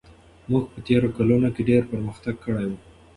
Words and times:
موږ 0.49 0.63
په 0.73 0.79
تېرو 0.87 1.07
کلونو 1.17 1.47
کې 1.55 1.61
ډېر 1.69 1.83
پرمختګ 1.91 2.35
کړی 2.45 2.65
و. 2.69 2.73